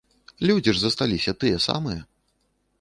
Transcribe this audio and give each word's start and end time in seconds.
Людзі 0.49 0.73
ж 0.77 0.81
засталіся 0.85 1.35
тыя 1.45 1.57
самыя! 1.69 2.01